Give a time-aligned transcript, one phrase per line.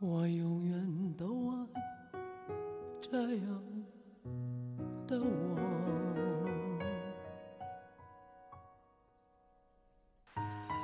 [0.00, 1.54] 我永远都爱
[3.00, 3.62] 这样
[5.06, 5.56] 的我。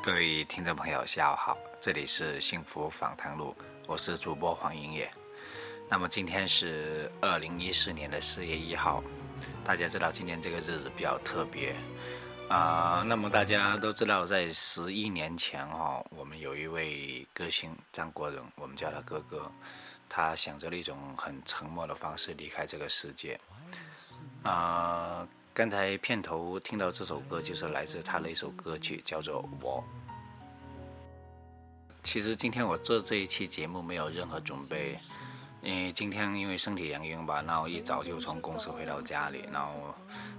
[0.04, 3.52] 各位听众朋友，下午好，这里是幸福访谈录，
[3.88, 5.10] 我是主播黄英业。
[5.90, 9.02] 那么今天是二零一四年的四月一号，
[9.64, 11.74] 大家知道今天这个日子比较特别
[12.48, 13.04] 啊。
[13.06, 19.50] 那么大家都知道，在十一年前哦，我们有一位歌星张国荣，我们叫他哥哥，
[20.08, 23.38] 他选择了一种很沉默的方式离开这个世界。
[24.42, 29.82] 啊，刚才片头听到这首歌，就是来自他的一首歌曲，叫做《我》。
[32.02, 34.98] 其实今天我做这一期节目没有任何准备。
[35.62, 39.92] 因为今天因为身体原因吧，然后一早就从公司回到家里，然后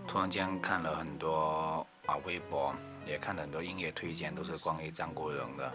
[0.07, 2.73] 突然间看了很多啊微博，
[3.05, 5.71] 也看了很多音乐推荐，都是关于张国荣的。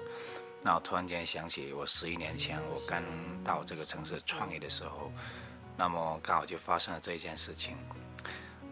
[0.61, 3.03] 那我突然间想起我十一年前我刚
[3.45, 5.13] 到这个城市创业的时候，
[5.77, 7.77] 那么刚好就发生了这一件事情。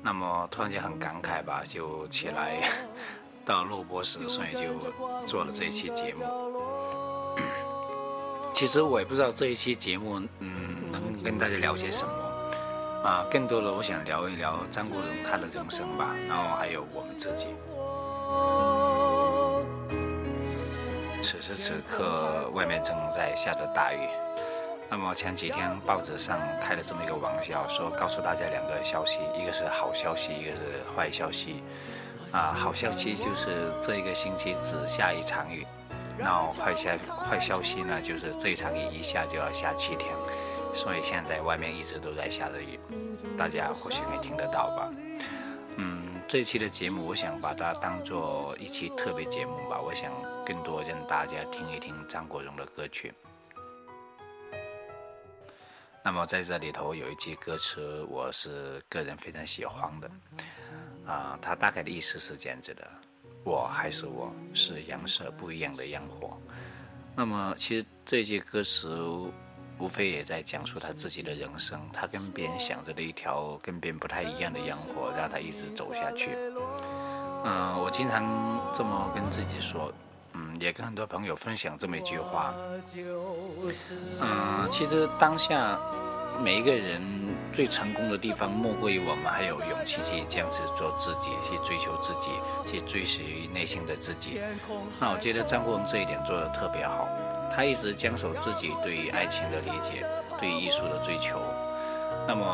[0.02, 2.68] 那么突然间很感慨吧，就起来
[3.44, 6.24] 到录播室，所以就做了这一期节目。
[8.54, 12.12] 其实我也不知道这一期节目，嗯，能跟大家聊些什么
[13.02, 13.24] 啊？
[13.30, 17.46] 更多的，我想聊一聊张国荣他的人生吧，然后还有我们自己。
[21.22, 24.08] 此时此刻，外面正在下着大雨。
[24.88, 30.62] 那么前几天报纸上开了这么一个玩笑，说告诉大家两个消息，一个是好消息，一个是
[30.96, 31.62] 坏消息。
[32.32, 35.66] 啊，好消息就是这一个星期只下一场雨。
[36.18, 36.90] 然后坏消
[37.28, 40.12] 坏消息呢，就是这场雨一下就要下七天，
[40.72, 42.78] 所以现在外面一直都在下着雨，
[43.36, 44.92] 大家或许没听得到吧？
[45.76, 49.80] 嗯，这期的节目，我想把它当做一期特别节目吧。
[49.80, 50.10] 我想
[50.44, 53.12] 更多让大家听一听张国荣的歌曲。
[56.02, 60.10] 那么在这里头有一句歌词，我是个人非常喜欢的，
[61.06, 62.88] 啊，它大概的意思是这样子的。
[63.44, 66.36] 我还是我，是颜色不一样的烟火。
[67.14, 68.98] 那么，其实这句歌词
[69.80, 76.36] 无非也在讲述他自己的人生，他跟别人想着的一条跟别人不太一样的烟火，让他一直走下去。
[77.44, 78.22] 嗯，我经常
[78.74, 79.92] 这么跟自己说，
[80.34, 82.54] 嗯，也跟很多朋友分享这么一句话。
[84.20, 85.78] 嗯，其实当下
[86.42, 87.00] 每一个人。
[87.52, 92.30] 最成功的地方，莫过于我们还有勇气去这样子做自己，去追求自己，
[92.64, 94.40] 去追随内心的自己。
[95.00, 97.08] 那我觉得张国荣这一点做得特别好，
[97.54, 100.06] 他一直坚守自己对于爱情的理解，
[100.38, 101.40] 对于艺术的追求。
[102.26, 102.44] 那么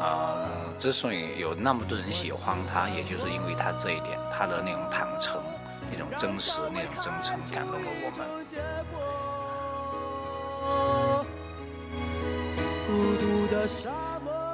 [0.00, 5.42] 啊，之所以有那么多人喜欢他，也就是因为他这一点，他的那种坦诚、
[5.90, 8.26] 那种真实、那种真诚，感动了我们。
[12.86, 13.66] 孤独的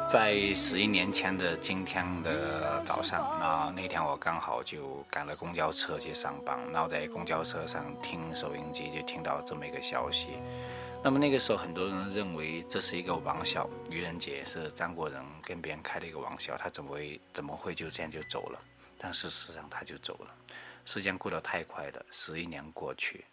[0.09, 10.29] 在十一年前的今天的早上，那那天我刚好就赶了公交车去上班，然后在公交车上听收音机，就听到这么一个消息。
[11.03, 18.61] 那么那个时候，很多人认为这是一个玩笑，愚人节是张国荣跟别人开的一个玩笑，他怎么会怎么会就这样就走了？
[18.99, 20.31] 但事实上他就走了。
[20.85, 23.25] 时间过得太快了，十一年过去。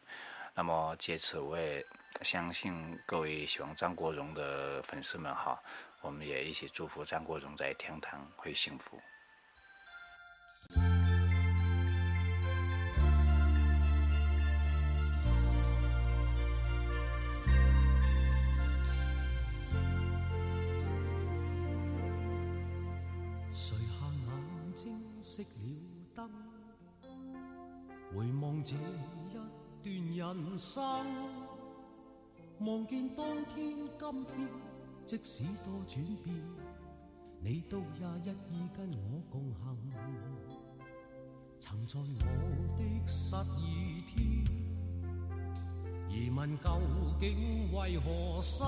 [0.55, 1.85] 那么借此，我也
[2.21, 5.59] 相信各位喜欢张国荣的粉丝们哈。
[6.03, 8.99] 我们也一起祝福张国荣在天堂会幸福。
[23.53, 25.45] 垂下眼睛，熄了
[26.13, 26.29] 灯，
[28.11, 29.33] 回望这一
[29.81, 30.83] 段人生，
[32.59, 34.72] 望见当天今天。
[35.05, 36.33] 即使多转变，
[37.41, 39.77] 你都也一意跟我共行。
[41.59, 42.03] 曾在我
[42.77, 44.17] 的失意天，
[46.09, 46.79] 疑问究
[47.19, 48.65] 竟为何生？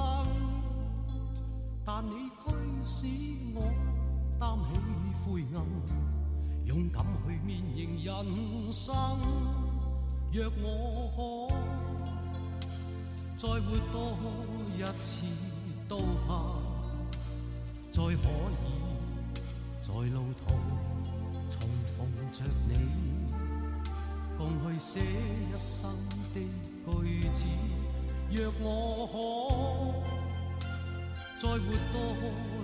[1.86, 2.44] 但你驱
[2.84, 3.08] 使
[3.56, 3.60] 我
[4.40, 4.76] 担起
[5.24, 5.66] 灰暗，
[6.66, 8.94] 勇敢去面迎人生。
[10.34, 10.68] 若我
[11.16, 11.56] 可
[13.38, 14.18] 再活多
[14.78, 15.55] 一次。
[15.88, 16.56] 都怕
[17.92, 18.66] 再可以
[19.82, 20.52] 在路途
[21.48, 22.74] 重逢着你，
[24.38, 25.90] 共去写一生
[26.34, 26.42] 的
[26.86, 27.44] 句子。
[28.32, 29.16] 若我可
[31.40, 31.58] 再活
[31.94, 31.96] 多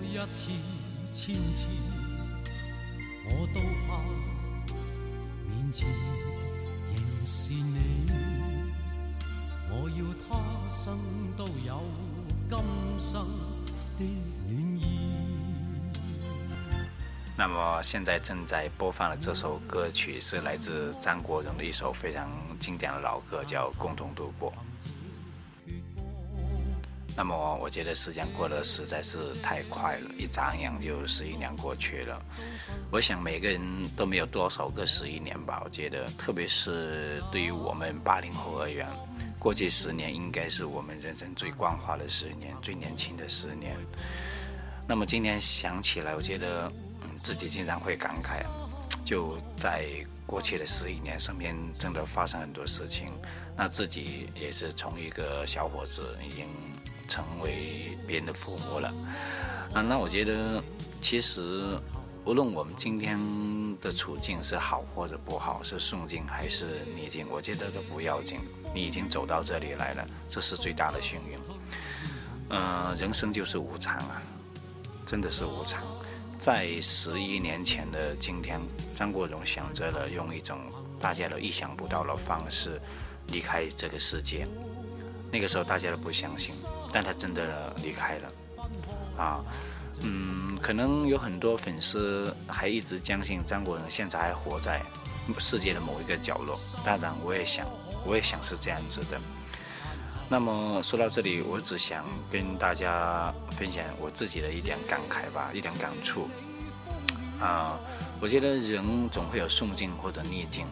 [0.04, 0.42] 一次、
[1.14, 1.68] 千次，
[3.26, 3.90] 我都怕
[5.48, 5.88] 面前
[6.90, 8.12] 仍是你，
[9.70, 10.30] 我要他
[10.70, 10.98] 生
[11.38, 11.84] 都有
[17.38, 24.52] 那么现在正在播放的这首歌曲是来自张国荣的一首非常经典的老歌，叫《共同度过》。
[27.18, 32.22] 那么我觉得时间过得实在是太快了，一眨眼就十一年过去了。
[32.92, 33.60] 我想每个人
[33.98, 35.62] 都没有多少个十一年吧。
[35.66, 38.88] 我觉得，特别是对于我们八零后而言，
[39.42, 43.76] 过去十年应该是我们人生最光滑的十年，最年轻的十年。
[44.88, 46.72] 那么今天想起来，我觉得，
[47.02, 48.46] 嗯，自己经常会感慨，
[49.04, 49.88] 就在
[50.28, 53.08] 过去的十一年，身边真的发生很多事情。
[53.58, 56.46] 那自己也是从一个小伙子已经。
[57.08, 58.88] 成为别人的父母了，
[59.74, 60.64] 啊，那我觉得
[61.02, 61.78] 其实
[62.24, 63.18] 无论我们今天
[63.82, 68.40] 的处境是好或者不好，是顺境还是逆境，我觉得都不要紧。
[68.74, 71.40] 你已经走到这里来了，这是最大的幸运。
[72.52, 74.22] 嗯，人生就是无常啊，
[75.06, 75.84] 真的是无常。
[76.38, 78.60] 在十一年前的今天，
[78.96, 80.60] 张国荣选择了用一种
[81.00, 82.80] 大家都意想不到的方式
[83.28, 84.48] 离开这个世界。
[85.32, 86.54] 那个时候大家都不相信。
[86.94, 88.32] 但他真的离开了，
[89.18, 89.44] 啊，
[90.04, 94.82] 嗯，可能有很多粉丝还一直相信张国荣现在还活在
[95.38, 96.60] 世界的某一个角落。
[96.84, 97.68] 当然，我也想，
[98.06, 99.20] 我也想是这样子的。
[100.28, 106.30] 那么说到这里，我只想跟大家分享我自己的一点感慨吧，一点感触。
[107.40, 107.78] 啊，
[108.22, 110.66] 我觉得人总会有顺境或者逆境，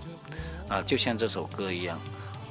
[0.68, 2.00] 啊，就像这首歌一样。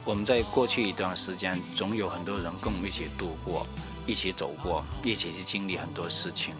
[0.04, 3.66] 我们在过去一段时间，总有很多人跟我们一起度过，
[4.08, 6.54] 一起走过，一起去经历很多事情。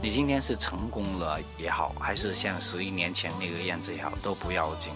[0.00, 4.92] 你今天是成功了也好，还是像十一年前那个样子也好，都不要紧。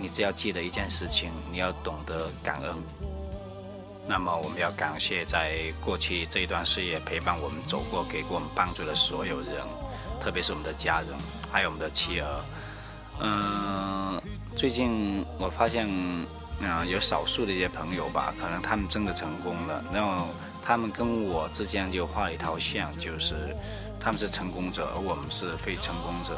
[0.00, 2.76] 你只要记得一件事情，你要懂得感恩。
[4.06, 9.50] 那么我们要感谢在过去这一段事业陪伴我们走过、给过我们帮助的所有人，
[10.22, 11.08] 特别是我们的家人，
[11.50, 12.44] 还有我们的妻儿。
[13.18, 14.22] 嗯，
[14.54, 15.88] 最近我发现。
[16.58, 20.26] 啊，有少数的一些朋友吧，可能他们真的成功了，然后
[20.66, 23.54] 他们跟我之间就画了一条线，就是
[24.00, 26.36] 他们是成功者，而我们是非成功者。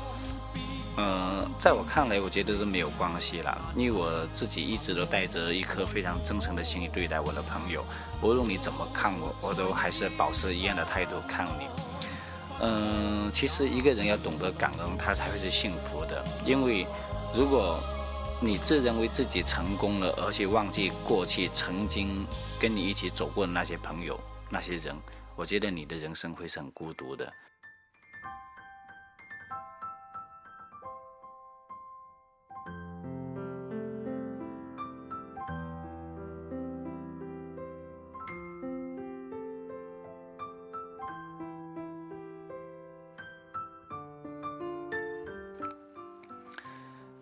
[0.99, 7.83] 嗯，在我看来，我觉得是没有关系啦，因为我自己一直都带着一颗非常真诚的心去对待我的朋友，
[8.21, 11.67] 无论你怎么看我，我都还是保持一样的态度看你。
[12.61, 16.87] 嗯，其实一个人要懂得感恩，他才会是幸福的，因为
[17.35, 17.81] 如果。
[18.41, 22.25] 你自认为自己成功了，而且忘记过去曾经
[22.61, 24.19] 跟你一起走过的那些朋友、
[24.49, 24.97] 那些人，
[25.35, 27.33] 我觉得你的人生会是很孤独的。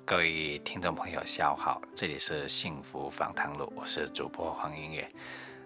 [0.06, 5.04] 各位听众朋友，下午好，这里是幸福访谈录，我是主播黄音乐。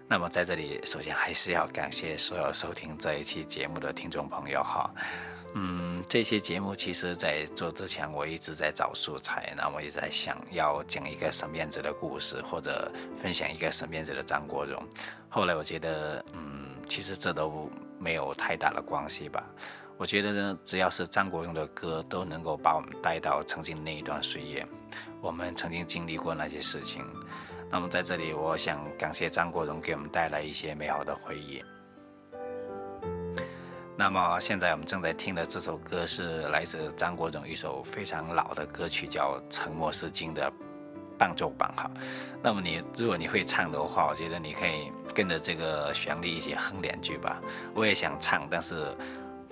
[0.07, 4.89] 那么在这里，首先还是要感谢所有收听这一期节目的听众朋友哈。
[5.53, 14.83] 嗯，这期节目其实在做之前，我一直在找素材，那我也在想要讲一个什么样子的故事，或者分享一个什么样子的张国荣。
[15.29, 19.43] 后来我觉得，嗯，其实这都没有太大的关系吧。
[20.01, 24.65] 我觉得呢，只要是张国荣的歌，都能够把我们带到曾经那一段岁月，
[25.21, 27.05] 我们曾经经历过那些事情。
[27.69, 31.63] 那么在这里，我想感谢张国荣给我们带来一些美好的回忆。
[33.95, 40.51] 那么现在我们正在听的这首歌是来自张国荣一首非常老的歌曲，叫《沉默是金》的
[41.15, 41.91] 伴奏版哈。
[42.41, 47.39] 那么你如果你会唱的话，我觉得你可以跟着这个旋律一起哼两句吧。
[47.75, 48.97] 我也想唱，但是。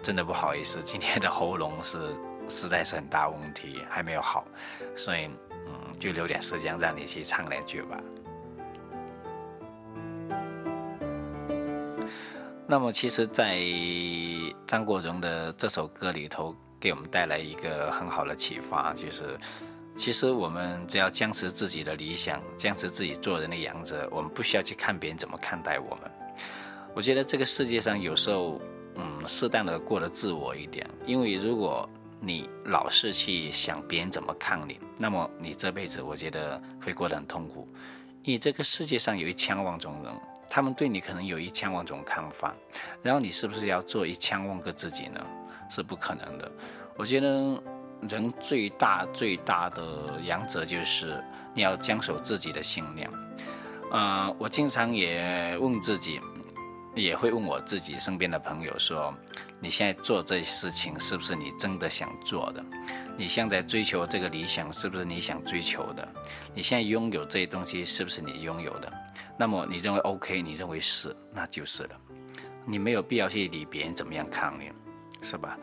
[0.02, 2.16] 真的不好意思，今天的喉咙是
[2.48, 4.46] 实在是很大问题，还没有好，
[4.96, 5.30] 所以
[5.68, 8.00] 嗯，就留点时间让你去唱两句吧。
[12.66, 13.60] 那么，其实，在
[14.66, 19.38] 张国荣的这首歌里头，给我们带来一个很好的启发，就是
[19.98, 26.10] 其实我们只要坚持自己的理想，坚持自己做人的原则，我们不需要去看别人怎么看待我们。
[26.96, 28.62] 我觉得这个世界上有时候。
[29.00, 31.90] 嗯，适当的过得自我一点，因为如果
[32.20, 37.68] 你老是去想别人怎么看你，那么你这辈子我觉得会过得很痛苦。
[38.24, 40.14] 你这个世界上有一千万种人，
[40.50, 42.54] 他们对你可能有一千万种看法，
[43.02, 45.26] 然后你是不是要做一千万个自己呢？
[45.70, 46.52] 是不可能的。
[46.98, 47.64] 我觉得
[48.10, 53.10] 人最大最大的原则就是你要坚守自己的信念。
[53.92, 56.20] 呃，我经常也问自己，
[56.96, 59.14] 也会问我自己身边的朋友说
[59.62, 62.64] ：“你现在做这些事情是不是你真的想做的？
[63.18, 66.08] 你现在追求这个理想是不是你想追求的？
[66.54, 68.92] 你现在拥有这些东西是不是你拥有的？
[69.38, 71.90] 那么你认为 OK，你认为是，那就是了。
[72.66, 74.72] 你没有必要去理别人怎么样看你，
[75.22, 75.58] 是吧？”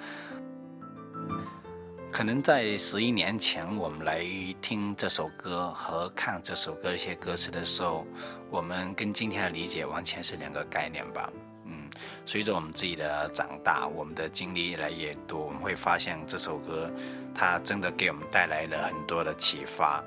[2.17, 4.25] 可能在十一年前，我们来
[4.63, 8.07] 听这首歌和看这首歌一些歌词的时候，
[8.49, 11.31] 我们跟今天的理解完全是两个概念吧。
[11.67, 11.91] 嗯，
[12.25, 16.91] 随着我们自己的长大，我们的经历越来越多，我们会发现这首歌，
[17.35, 20.03] 它真的给我们带来了很多的启发。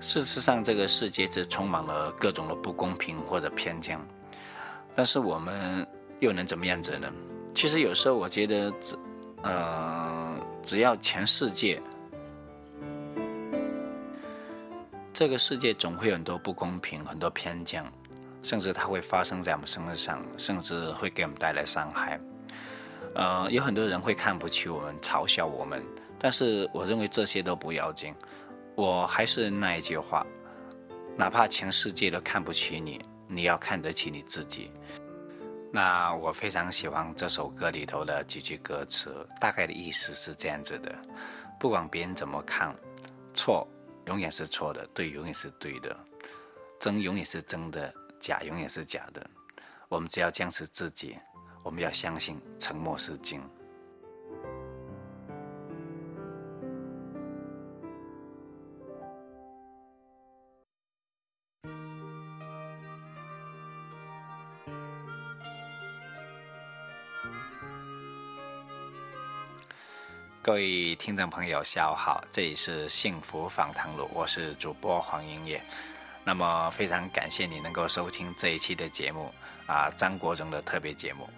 [0.00, 4.00] 事实上，这个世界是充满了各种的不公平或者偏见，
[4.96, 5.86] 但是我们
[6.20, 7.12] 又能怎么样子呢？
[7.54, 8.72] 其实有时候我觉得。
[9.42, 11.80] 呃，只要全世界，
[15.12, 17.84] 这个世界总会有很多不公平、很多偏见，
[18.42, 22.20] 甚至它会发生在我们身上，甚至会给我们带来伤害。
[23.14, 25.82] 呃，有很多人会看不起我们、嘲笑我们，
[26.18, 28.14] 但是我认为这些都不要紧。
[28.74, 30.24] 我还是那一句话，
[31.16, 34.70] 哪怕全世界都看不起你，你要看得起你自己。
[35.70, 40.94] 那我非常喜欢这首歌里头的几句歌词，大概的意思是这样子的：
[41.60, 42.74] 不管别人怎么看，
[43.34, 43.68] 错
[44.06, 45.94] 永远是错的，对永远是对的，
[46.80, 49.24] 真永远是真的，假永远是假的。
[49.88, 51.18] 我们只要坚持自己，
[51.62, 53.42] 我们要相信沉默是金。
[70.48, 75.62] 各位听众朋友，下午好，这里是幸福访谈录，我是主播黄英业。
[76.24, 79.30] 那么非常感谢你能够收听这一期的节目
[79.66, 81.28] 啊，张国荣的特别节目。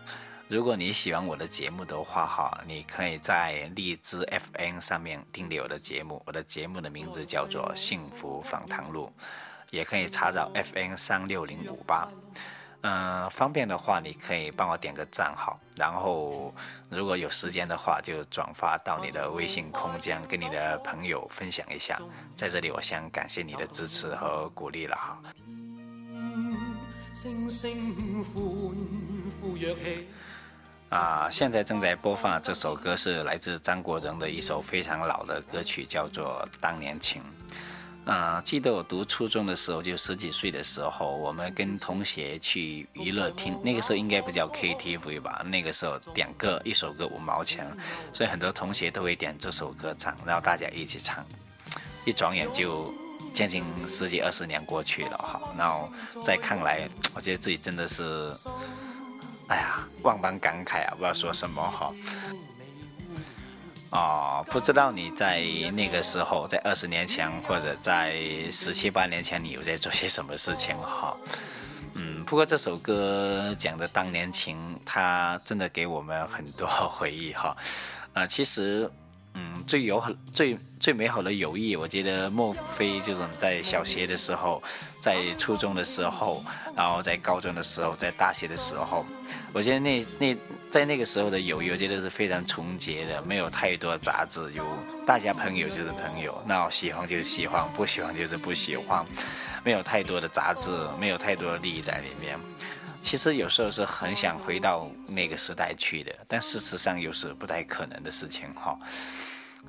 [0.47, 4.25] 如果你喜欢我的节目的话哈，你可以在荔枝
[4.55, 9.13] FM 上面订阅我的节目，我的节目的名字叫做幸福访谈录，
[9.71, 12.07] 也可以查找 FM 三六零五八。
[12.83, 16.55] 嗯，方便的话，你可以帮我点个赞好，然后
[16.89, 22.01] 如果有时间的话，就转发到你的微信空间，跟你的朋友分享一下。
[22.35, 25.19] 在这里，我想感谢你的支持和鼓励了哈。
[30.89, 37.23] 啊，现在正在播放这首歌是来自张国荣的一首非常老的歌曲，叫做《当年情》。
[38.07, 45.43] 啊，记得我读初中的时候，就十几岁的时候，我们跟同学去娱乐厅，那个时候应该不叫 KTV 吧？
[45.45, 47.67] 那个时候点歌一首歌五毛钱，
[48.13, 51.25] 所以很多同学都会点这首歌唱，然后大家一起唱。
[52.07, 52.93] 一转眼就
[53.35, 55.89] 将近十几二十年过去了哈，然后
[56.25, 58.25] 再看来，我觉得自己真的是，
[59.49, 61.93] 哎呀，万般感慨啊，不知道说什么哈。
[63.91, 65.43] 哦，不知道你在
[65.75, 68.15] 那个时候，在二十年前或者在
[68.51, 71.17] 十七八年前，你有在做些什么事情哈？
[71.97, 77.57] 嗯，不过这首歌讲的当年情，它真的给我们很多回忆哈。
[78.13, 78.89] 啊，其实，
[79.35, 84.63] 嗯，最友好、最最美好的友谊，我觉得莫非就是在小学的时候，
[85.01, 86.45] 在初中的时候，
[86.77, 89.05] 然后在高中的时候，在大学的时候。
[89.53, 90.37] 我觉得那那
[90.71, 94.65] 在那个时候的友谊，我觉得是非常纯洁的，没有太多杂质，有
[95.07, 99.05] 大家朋友就是朋友，那喜欢就是喜欢，不喜欢就是不喜欢，
[99.65, 102.39] 没有太多的杂质，没有太多的利益在里面。
[103.03, 108.79] 其实有时候是很想回到那个时代去的，但事实上又是不太可能的事情哈。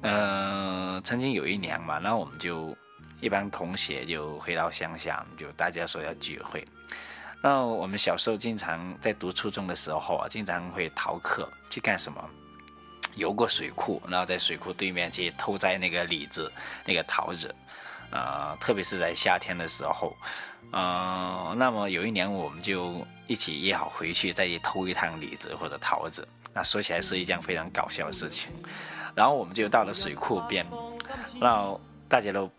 [0.02, 2.76] 嗯，曾经有一年嘛，那我们就
[3.20, 6.66] 一帮同学就回到乡下，就大家说要聚会。
[7.44, 12.24] 那我们小时候经常在读初中的时候啊，经常会逃课去干什么？
[13.16, 16.50] 游过水库，然后在水库对面去偷摘那个李子、
[16.86, 17.54] 那个桃子，
[18.12, 20.16] 呃，特别是在夏天的时候，
[20.72, 28.52] 呃，那么有一年我们就一起约好回去再去偷一趟李子或者桃子，那说起来是一件非常搞笑的事情。
[29.16, 30.66] 然后我们就到了水库边，
[31.40, 32.52] 然后大家都。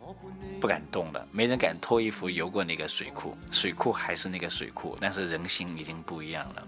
[0.61, 3.37] 不敢动了，没人敢脱衣服游过那个水库。
[3.51, 6.63] 水库还是那个水库，但是人心已经不一样了。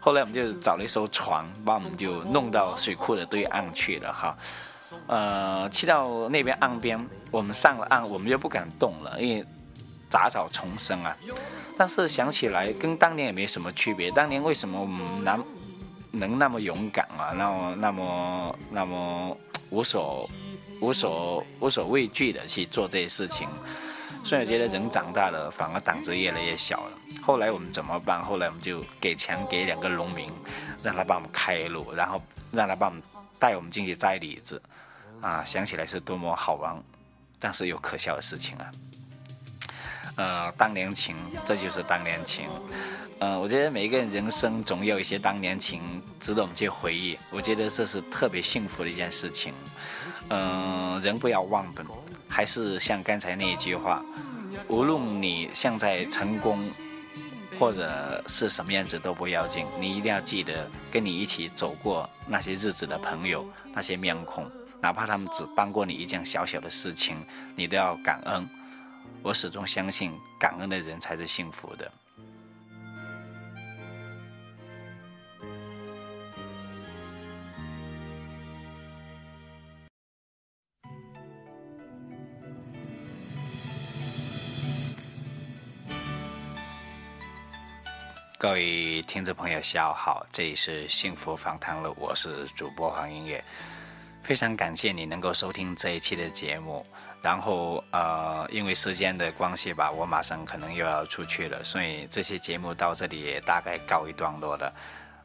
[0.00, 4.36] 后来我们就找了一艘船，把我们就弄到水库的对岸去了哈。
[5.06, 9.44] 呃，去到那边岸边，我们上了岸，我们就不敢动了，因为
[10.08, 11.16] 杂草丛生啊。
[11.76, 14.10] 但是想起来，跟当年也没什么区别。
[14.10, 15.42] 当年为什么我们男
[16.12, 19.36] 能那么勇敢啊，那么那么那么
[19.70, 20.28] 无所
[20.80, 23.48] 无所无所畏惧的去做这些事情。
[24.24, 26.98] 所以我觉得人长大了，反而胆子越来越小了。
[27.22, 28.22] 后来我们怎么办？
[28.24, 30.30] 后来我们就给钱给两个农民，
[30.82, 33.02] 让他帮我们开路，然后让他帮我们
[33.38, 34.60] 带我们进去摘李子。
[35.20, 36.76] 啊，想起来是多么好玩，
[37.38, 38.70] 但是又可笑的事情啊。
[40.16, 41.14] 呃，当年情，
[41.46, 42.48] 这就是当年情。
[43.18, 45.80] 呃，我觉得每一个人人生总有一些当年情
[46.20, 47.18] 值得我们去回忆。
[47.32, 49.52] 我觉得这是特别幸福的一件事情。
[50.28, 51.86] 嗯，人不要忘本。
[52.28, 54.02] 还是像刚才那一句话，
[54.68, 56.62] 无论你现在成功，
[57.58, 64.50] 或者是什么样子都不要紧，你一定要记得跟你一起走过那些日子的朋友，那些面孔，
[64.86, 67.16] 哪怕他们只帮过你一件小小的事情，
[67.56, 68.48] 你都要感恩。
[69.20, 71.90] 我始终相信，感恩的人才是幸福的。
[88.38, 93.44] 各位听众朋友，下午好，这里是幸福访谈录，我是主播黄音乐，
[94.26, 96.84] 非常感谢你能够收听这一期的节目。
[97.22, 104.72] 然后呃，因为时间的关系吧，我马上可能又要出去了，所以这期节目到这里也大概告一段落了。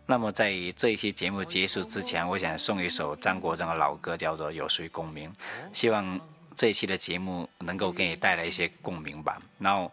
[0.05, 5.29] 那么在这一期节目结束之前，我想送一首张国荣的老歌，叫做《有谁共鸣》，
[5.74, 6.20] 希望
[6.55, 9.41] 这一期的节目能够给你带来一些共鸣吧。
[9.58, 9.91] 然后。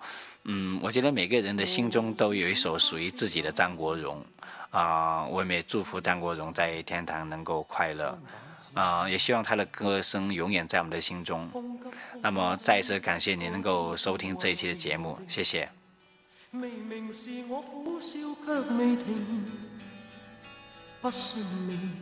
[0.51, 4.25] 嗯，我觉得每个人的心中都有一首属于自己的张国荣，
[4.71, 8.19] 啊，我们也祝福张国荣在天堂能够快乐，
[8.75, 11.51] 啊，也希望他的歌声永远在我们的心中。
[12.21, 15.69] 那么再一次感谢你能够收听这一期的节目，谢谢。
[16.51, 19.45] 明明是我苦笑却未停，
[21.01, 21.93] 不信命，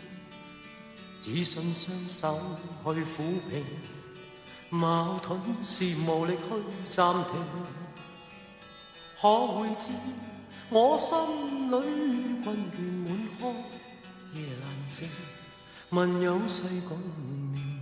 [1.21, 2.41] 只信双手
[2.85, 3.65] 去抚平，
[4.71, 7.45] 矛盾是无力去暂停。
[9.21, 9.89] 可会知
[10.69, 11.17] 我心
[11.71, 13.53] 里困倦满腔，
[14.35, 15.09] 夜阑静，
[15.97, 17.81] 问有谁共鸣？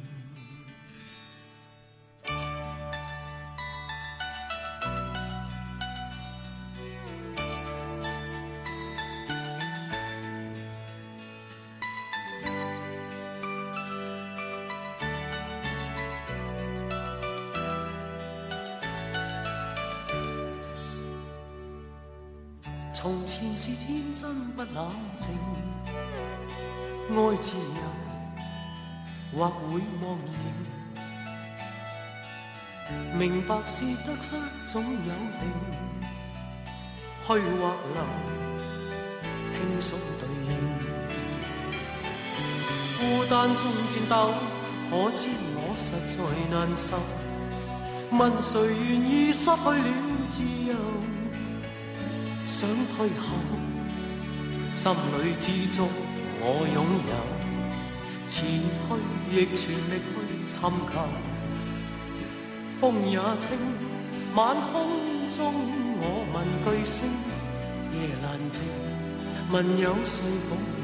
[22.94, 25.33] 从前是天真不冷静，
[27.11, 28.04] 爱自由
[29.37, 30.33] 或会忘形，
[33.18, 34.88] 明白是得失总有
[35.40, 35.42] 定，
[37.27, 37.99] 去或留，
[39.53, 40.51] 轻松对应。
[42.97, 44.12] 孤单中战斗，
[44.88, 45.20] 可知
[45.57, 46.16] 我实在
[46.51, 46.97] 难受。
[48.16, 48.53] 问谁
[48.88, 49.85] 愿意失去了
[50.31, 50.37] 自
[50.68, 50.73] 由？
[52.47, 53.27] 想退后，
[54.73, 55.88] 心里之中
[56.40, 56.77] 我拥
[57.09, 57.12] 有，
[58.26, 58.88] 前去
[59.30, 60.14] 亦全力去
[60.50, 60.94] 寻求。
[62.80, 63.56] 风也清，
[64.34, 64.74] 晚空
[65.30, 65.54] 中
[66.00, 67.08] 我问句星，
[67.92, 68.62] 夜阑静，
[69.50, 70.84] 问有谁共？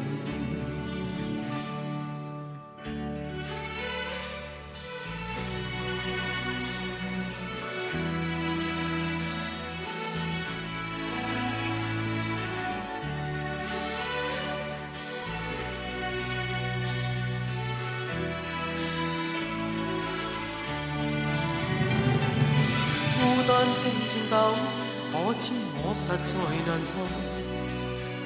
[25.12, 26.32] 可知我实在
[26.66, 26.92] 难受，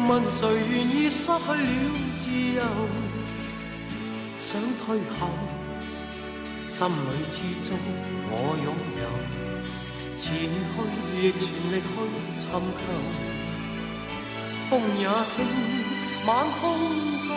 [0.07, 0.39] 问谁
[0.71, 2.23] 愿意失去了自
[2.55, 2.63] 由？
[4.39, 4.87] 想退
[5.19, 5.21] 后，
[6.69, 6.91] 心里
[7.31, 7.37] 之
[7.69, 7.77] 中
[8.31, 8.69] 我拥
[9.01, 9.05] 有，
[10.17, 10.73] 前去
[11.17, 11.43] 亦全
[11.73, 11.85] 力去
[12.37, 12.83] 寻求。
[14.71, 15.35] 风也清，
[16.27, 16.63] 晚空
[17.21, 17.29] 中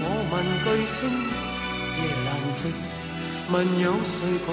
[0.00, 0.32] 我问
[0.64, 0.96] 句星，
[1.98, 2.72] 夜阑静，
[3.50, 4.48] 问有谁共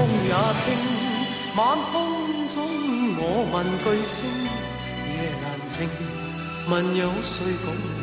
[0.00, 0.64] 风也清。
[1.56, 2.56] 晚空中，
[3.18, 4.18] 我问句星，
[5.12, 5.76] 夜难静，
[6.70, 7.99] 问有谁共？